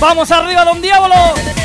¡Vamos 0.00 0.30
arriba, 0.30 0.64
don 0.64 0.80
Diablo! 0.80 1.59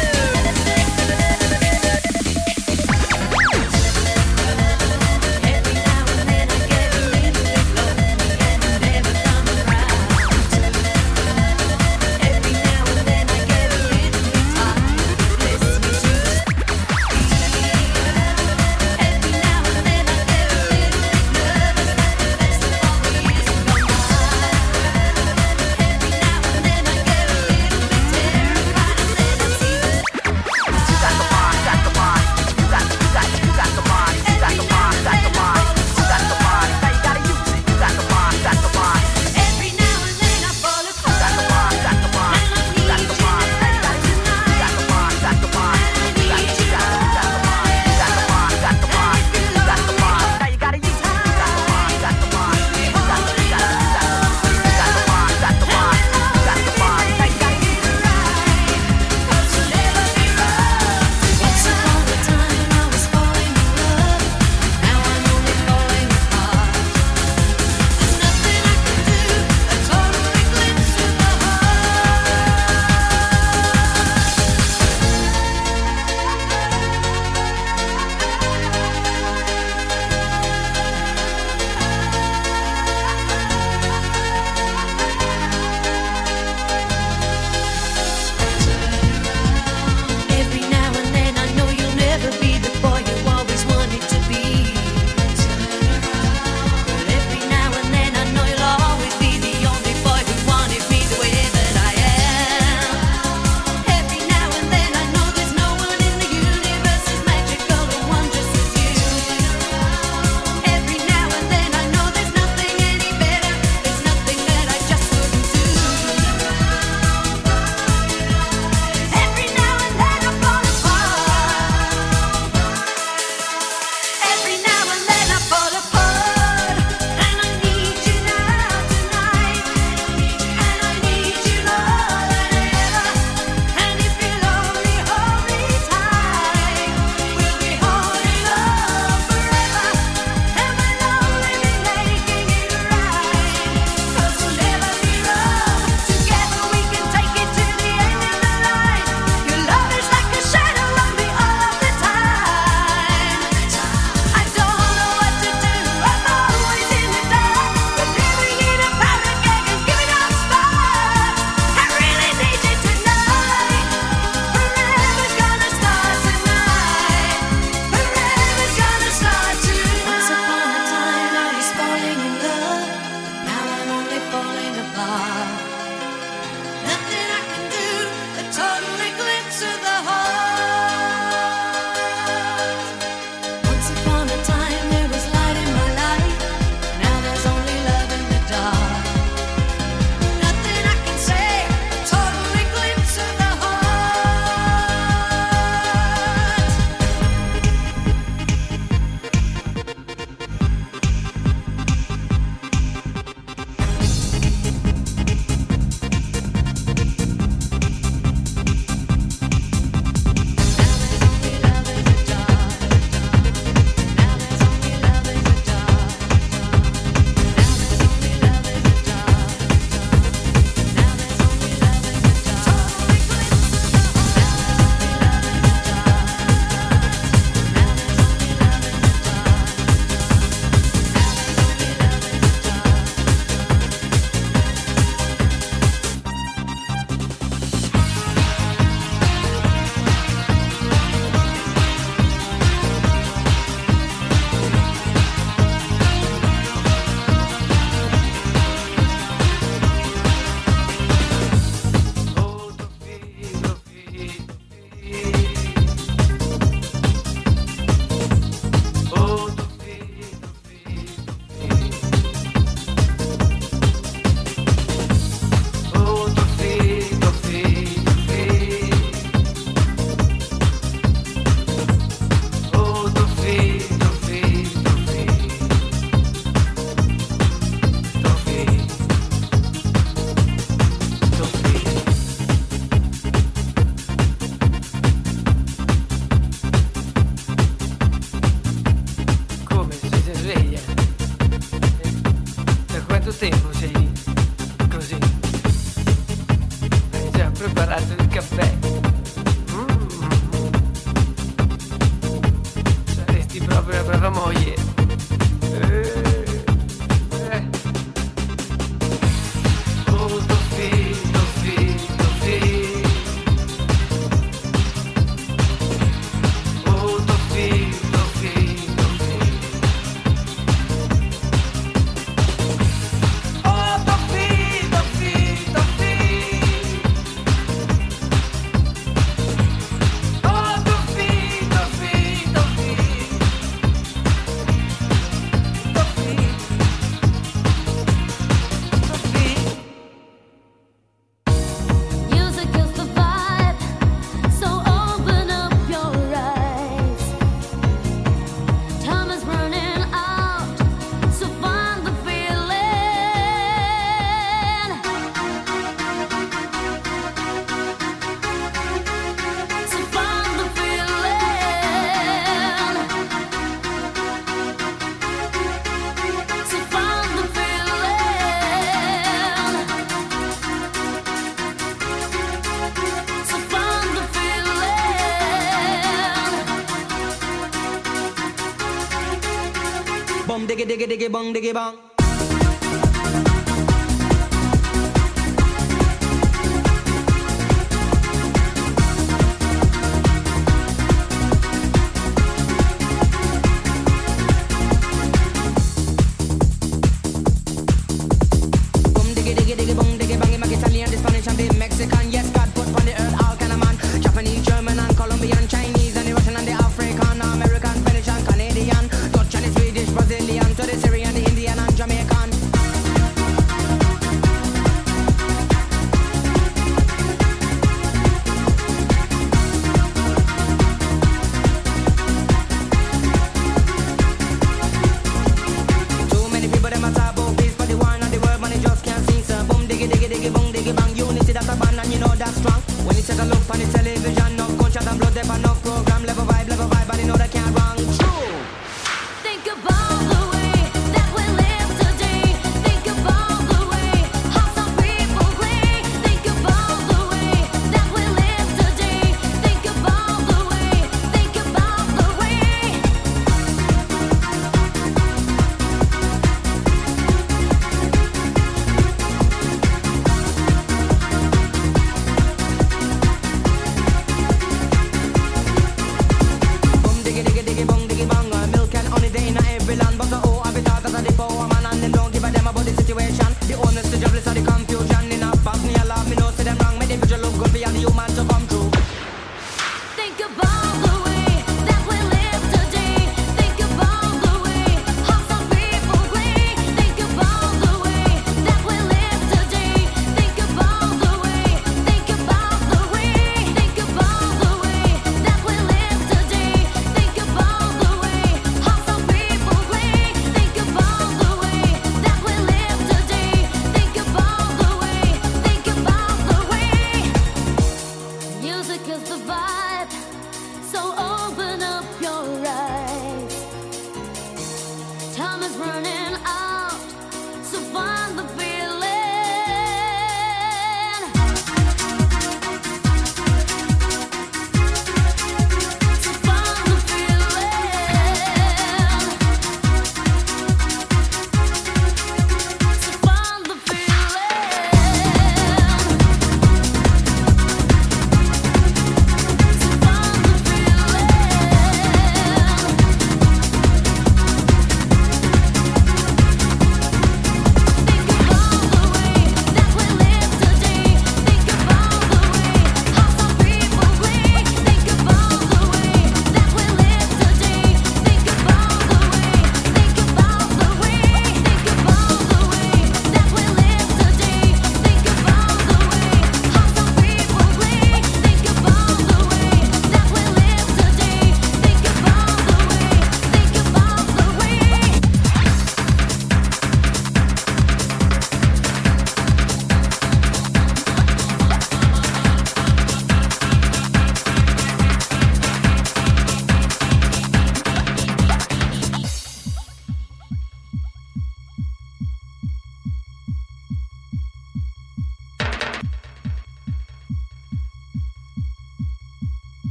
Diggy 381.35 381.51
diggy 381.51 381.73
diggy 381.75 382.04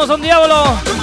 Vamos, 0.00 0.08
don 0.08 0.22
Diablo. 0.22 0.99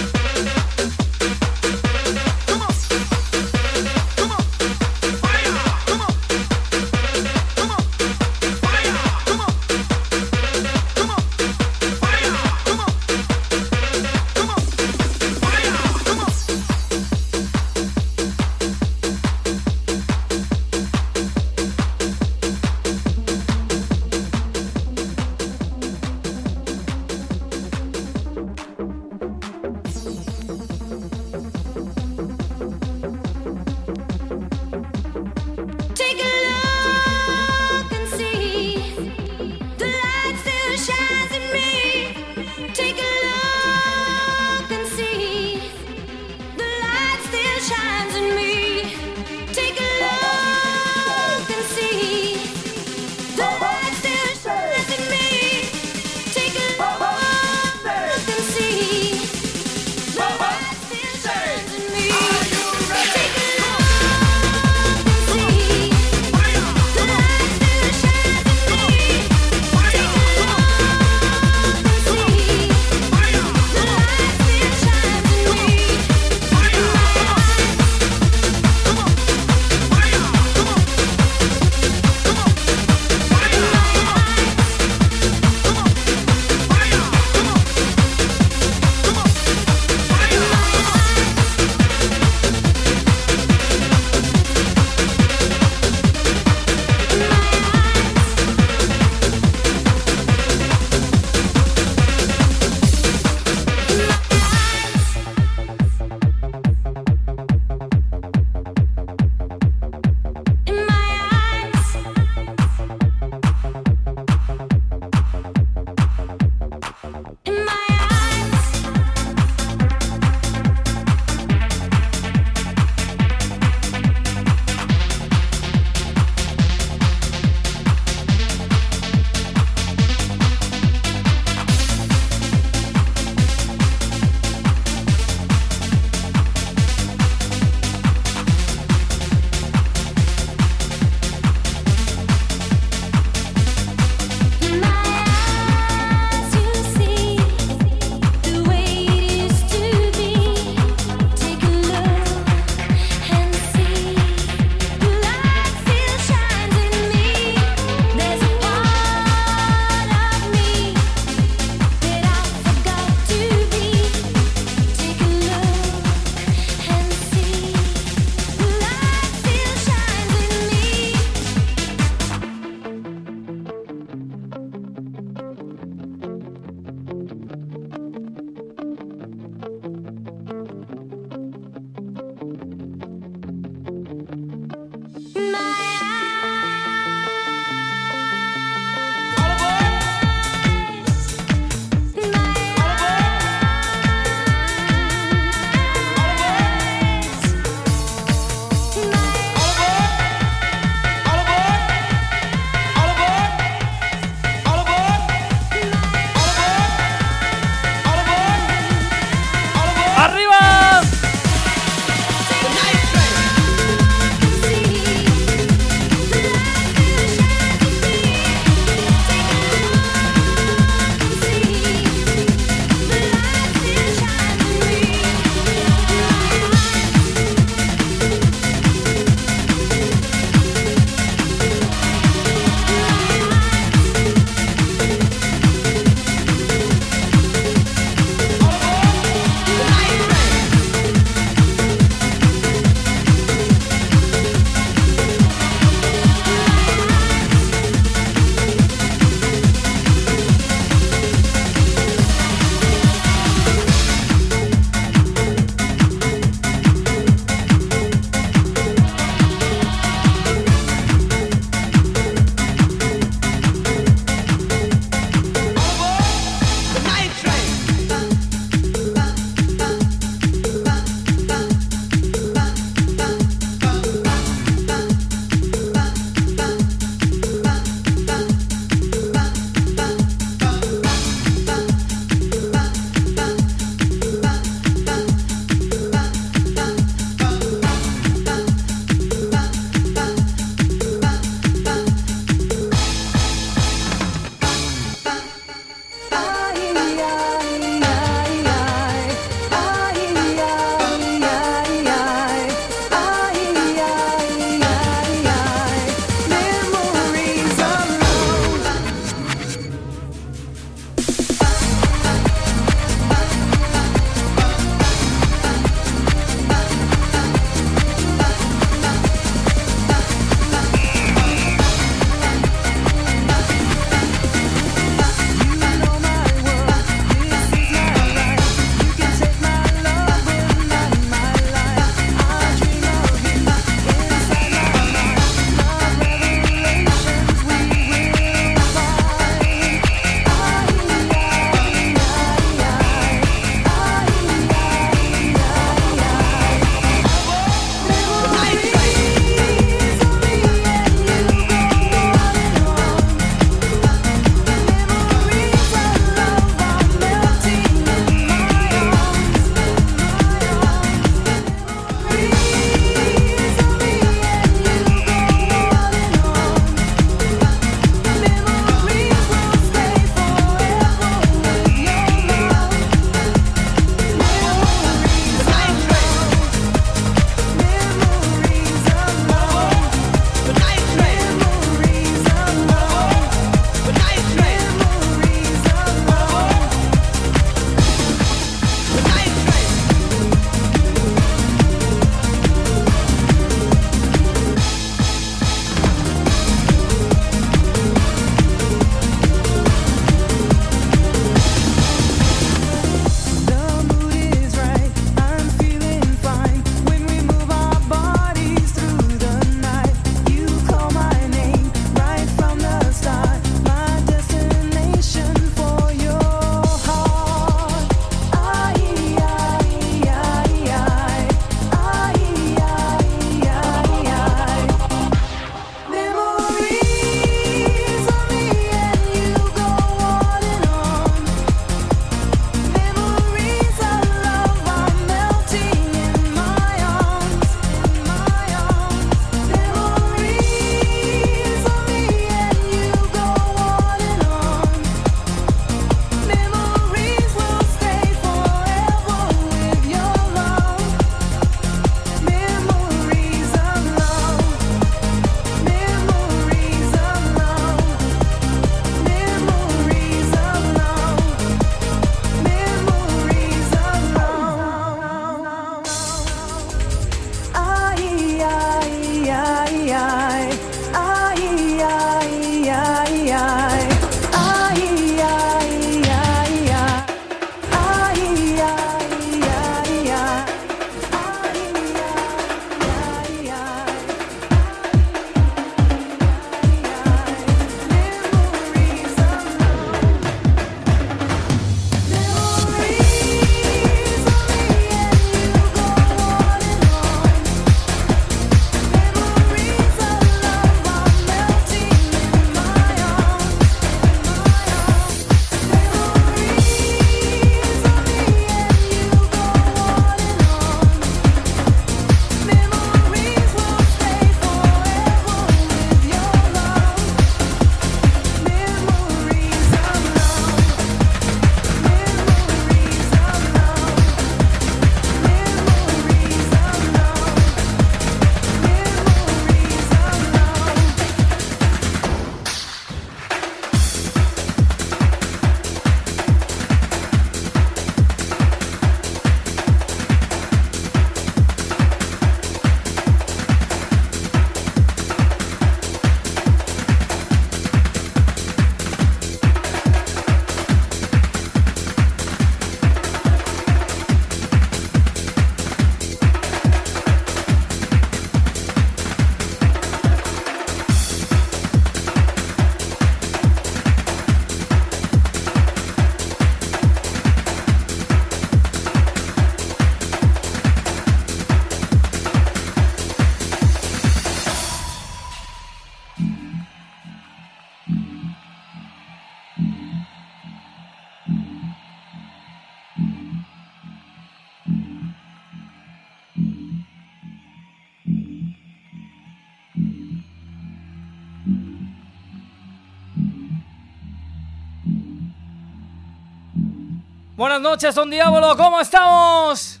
Noches, 597.84 598.14
Don 598.14 598.30
Diablo, 598.30 598.74
¿cómo 598.78 598.98
estamos? 598.98 600.00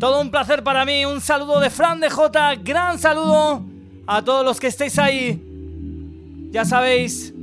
Todo 0.00 0.22
un 0.22 0.30
placer 0.30 0.64
para 0.64 0.82
mí, 0.86 1.04
un 1.04 1.20
saludo 1.20 1.60
de 1.60 1.68
Fran 1.68 2.00
de 2.00 2.08
J, 2.08 2.54
gran 2.64 2.98
saludo 2.98 3.62
a 4.06 4.22
todos 4.22 4.46
los 4.46 4.58
que 4.58 4.68
estéis 4.68 4.98
ahí. 4.98 5.38
Ya 6.50 6.64
sabéis, 6.64 7.34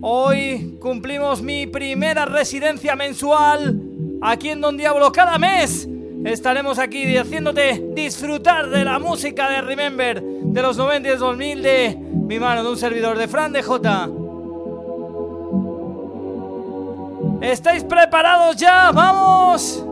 hoy 0.00 0.78
cumplimos 0.80 1.42
mi 1.42 1.66
primera 1.66 2.24
residencia 2.24 2.96
mensual 2.96 3.78
aquí 4.22 4.48
en 4.48 4.62
Don 4.62 4.78
Diablo 4.78 5.12
cada 5.12 5.36
mes. 5.36 5.86
Estaremos 6.24 6.78
aquí 6.78 7.14
haciéndote 7.18 7.90
disfrutar 7.94 8.70
de 8.70 8.86
la 8.86 8.98
música 8.98 9.50
de 9.50 9.60
Remember 9.60 10.22
de 10.22 10.62
los 10.62 10.78
90 10.78 11.10
y 11.10 11.16
2000 11.16 11.62
de 11.62 11.94
mi 11.94 12.40
mano, 12.40 12.64
de 12.64 12.70
un 12.70 12.78
servidor 12.78 13.18
de 13.18 13.28
Fran 13.28 13.52
de 13.52 13.62
J. 13.62 14.08
¿Estáis 17.40 17.84
preparados 17.84 18.56
ya? 18.56 18.90
¡Vamos! 18.92 19.84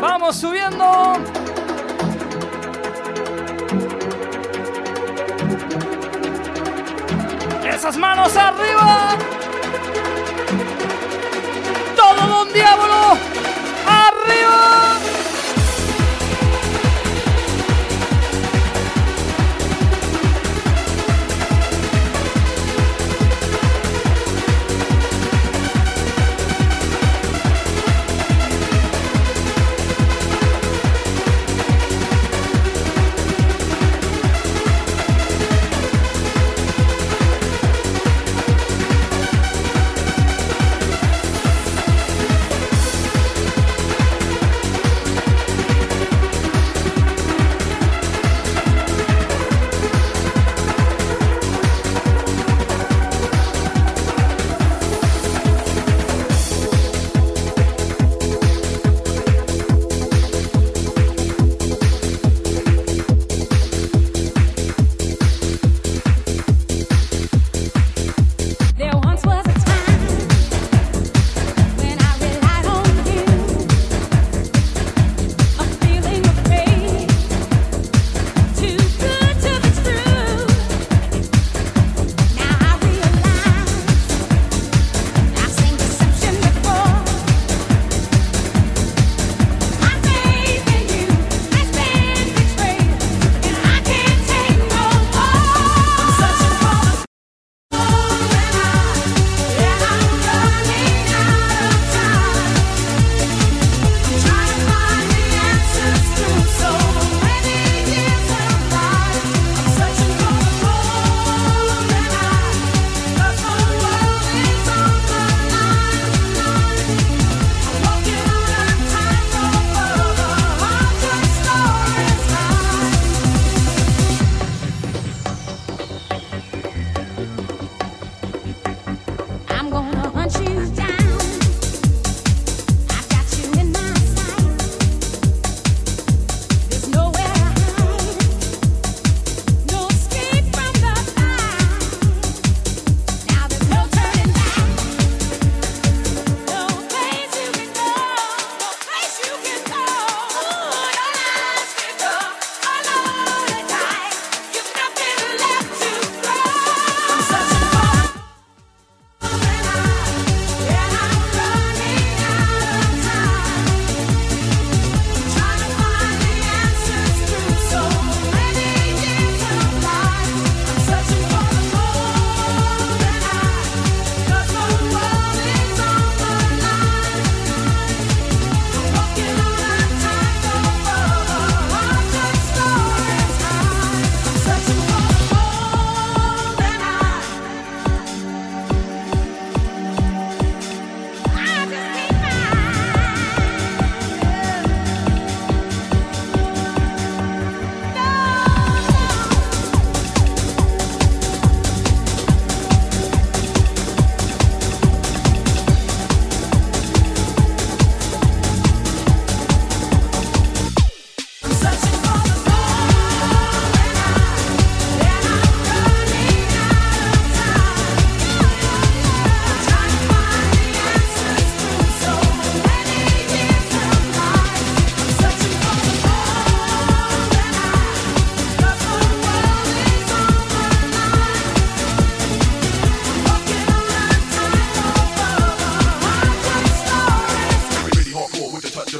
¡Vamos 0.00 0.36
subiendo! 0.36 1.14
¡Esas 7.68 7.96
manos 7.96 8.36
arriba! 8.36 9.16
¡Todo 11.96 12.26
Don 12.26 12.52
Diablo! 12.52 13.27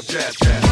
jazz, 0.09 0.35
jazz. 0.37 0.68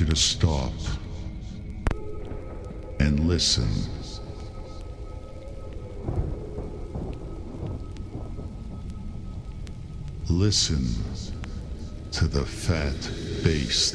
You 0.00 0.06
to 0.06 0.16
stop 0.16 0.72
and 3.00 3.26
listen. 3.26 3.68
Listen 10.28 10.86
to 12.12 12.28
the 12.28 12.44
fat 12.44 12.94
bass. 13.42 13.94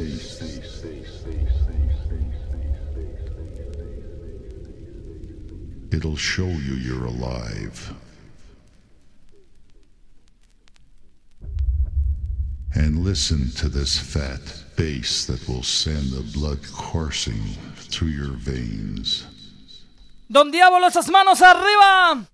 It'll 5.91 6.17
show 6.17 6.47
you 6.47 6.73
you're 6.73 7.05
alive. 7.05 7.93
And 12.75 13.05
listen 13.05 13.51
to 13.51 13.69
this 13.69 13.97
fat 13.97 14.62
bass 14.75 15.25
that 15.25 15.47
will 15.47 15.63
send 15.63 16.11
the 16.11 16.23
blood 16.37 16.59
coursing 16.73 17.41
through 17.75 18.09
your 18.09 18.33
veins. 18.33 19.25
Don 20.29 20.51
Diablo, 20.51 20.87
esas 20.87 21.09
manos 21.09 21.41
arriba. 21.41 22.25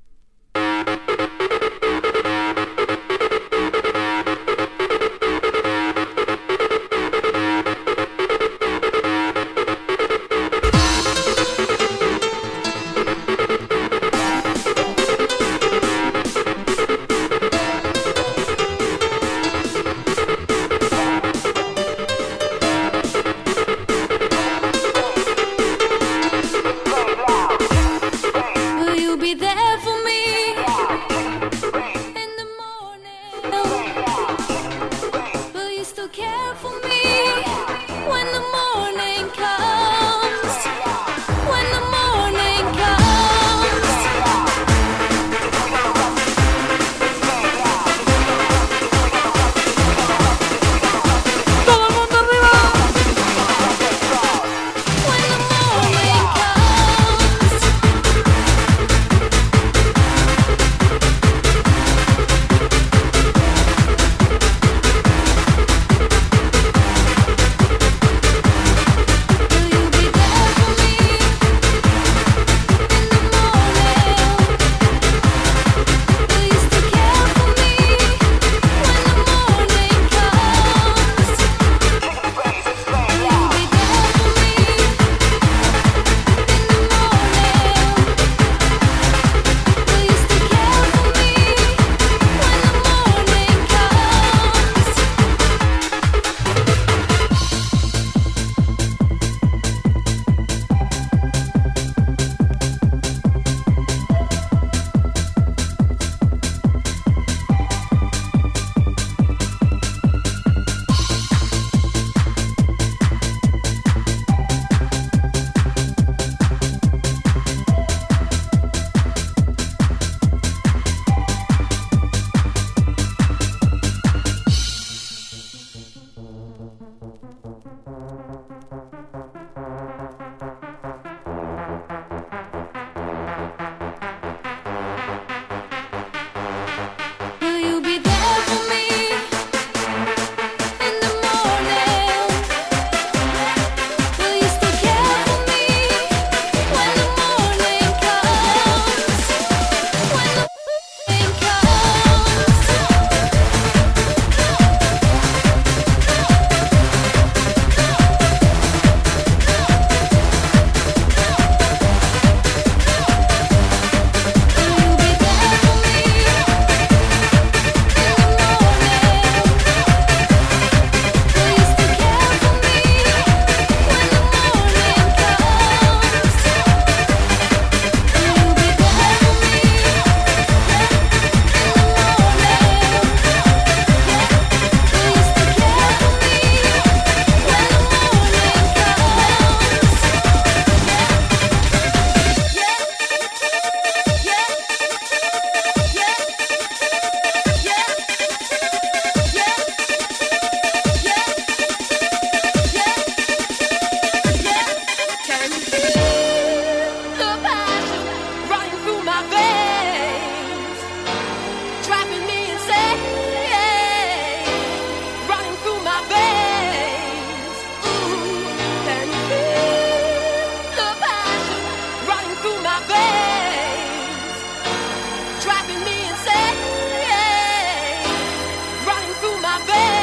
my 229.50 229.66
bed. 229.66 229.99